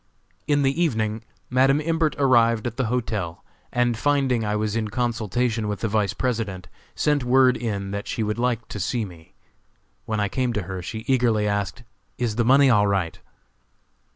In 0.47 0.63
the 0.63 0.81
evening 0.83 1.23
Madam 1.51 1.79
Imbert 1.79 2.15
arrived 2.17 2.65
at 2.65 2.75
the 2.75 2.85
hotel, 2.85 3.45
and 3.71 3.95
finding 3.95 4.43
I 4.43 4.55
was 4.55 4.75
in 4.75 4.87
consultation 4.87 5.67
with 5.67 5.81
the 5.81 5.87
Vice 5.87 6.15
President, 6.15 6.67
sent 6.95 7.23
word 7.23 7.55
in 7.55 7.91
that 7.91 8.07
she 8.07 8.23
would 8.23 8.39
like 8.39 8.67
to 8.69 8.79
see 8.79 9.05
me. 9.05 9.35
When 10.05 10.19
I 10.19 10.27
came 10.27 10.53
to 10.53 10.63
her 10.63 10.81
she 10.81 11.03
eagerly 11.05 11.47
asked: 11.47 11.83
"Is 12.17 12.35
the 12.35 12.43
money 12.43 12.67
all 12.67 12.87
right?" 12.87 13.19